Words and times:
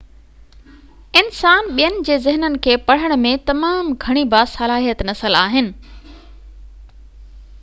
انسان 1.19 1.67
ٻين 1.79 1.97
جي 2.07 2.15
ذهنن 2.27 2.55
کي 2.67 2.77
پڙهڻ 2.87 3.13
۾ 3.25 3.33
تمام 3.51 3.93
گهڻي 4.05 4.23
باصلاحيت 4.31 5.03
نسل 5.13 5.39
آهن 5.43 5.69